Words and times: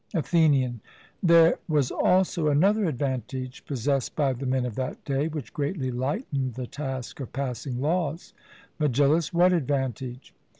ATHENIAN: 0.15 0.81
There 1.21 1.59
was 1.67 1.91
also 1.91 2.47
another 2.47 2.85
advantage 2.85 3.63
possessed 3.65 4.15
by 4.15 4.33
the 4.33 4.47
men 4.47 4.65
of 4.65 4.73
that 4.73 5.05
day, 5.05 5.27
which 5.27 5.53
greatly 5.53 5.91
lightened 5.91 6.55
the 6.55 6.65
task 6.65 7.19
of 7.19 7.31
passing 7.33 7.79
laws. 7.79 8.33
MEGILLUS: 8.79 9.31
What 9.31 9.53
advantage? 9.53 10.33